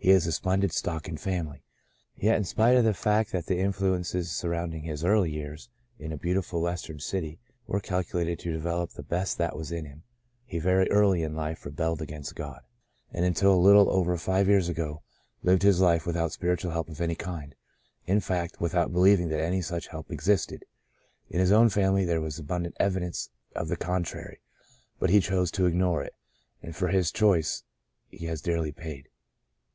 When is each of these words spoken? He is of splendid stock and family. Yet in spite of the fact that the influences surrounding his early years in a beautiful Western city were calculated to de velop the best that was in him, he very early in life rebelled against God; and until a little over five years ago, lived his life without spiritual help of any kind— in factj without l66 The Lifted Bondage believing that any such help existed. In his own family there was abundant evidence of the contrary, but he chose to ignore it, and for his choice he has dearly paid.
He 0.00 0.10
is 0.14 0.28
of 0.28 0.32
splendid 0.34 0.72
stock 0.72 1.08
and 1.08 1.20
family. 1.20 1.64
Yet 2.16 2.36
in 2.36 2.44
spite 2.44 2.76
of 2.76 2.84
the 2.84 2.94
fact 2.94 3.32
that 3.32 3.46
the 3.46 3.58
influences 3.58 4.30
surrounding 4.30 4.84
his 4.84 5.04
early 5.04 5.32
years 5.32 5.68
in 5.98 6.12
a 6.12 6.16
beautiful 6.16 6.62
Western 6.62 7.00
city 7.00 7.40
were 7.66 7.80
calculated 7.80 8.38
to 8.38 8.52
de 8.52 8.60
velop 8.60 8.92
the 8.94 9.02
best 9.02 9.36
that 9.36 9.56
was 9.56 9.72
in 9.72 9.84
him, 9.84 10.04
he 10.46 10.60
very 10.60 10.88
early 10.90 11.24
in 11.24 11.34
life 11.34 11.66
rebelled 11.66 12.00
against 12.00 12.36
God; 12.36 12.62
and 13.12 13.24
until 13.24 13.52
a 13.52 13.58
little 13.60 13.90
over 13.90 14.16
five 14.16 14.46
years 14.46 14.68
ago, 14.68 15.02
lived 15.42 15.62
his 15.62 15.80
life 15.80 16.06
without 16.06 16.32
spiritual 16.32 16.70
help 16.70 16.88
of 16.88 17.00
any 17.00 17.16
kind— 17.16 17.56
in 18.06 18.20
factj 18.20 18.60
without 18.60 18.60
l66 18.60 18.60
The 18.60 18.62
Lifted 18.62 18.62
Bondage 18.62 18.94
believing 18.94 19.28
that 19.30 19.40
any 19.40 19.60
such 19.62 19.88
help 19.88 20.10
existed. 20.12 20.64
In 21.28 21.40
his 21.40 21.52
own 21.52 21.68
family 21.68 22.04
there 22.04 22.20
was 22.22 22.38
abundant 22.38 22.76
evidence 22.78 23.28
of 23.54 23.66
the 23.68 23.76
contrary, 23.76 24.40
but 25.00 25.10
he 25.10 25.20
chose 25.20 25.50
to 25.50 25.66
ignore 25.66 26.02
it, 26.04 26.14
and 26.62 26.74
for 26.74 26.86
his 26.88 27.10
choice 27.10 27.64
he 28.08 28.26
has 28.26 28.40
dearly 28.40 28.72
paid. 28.72 29.08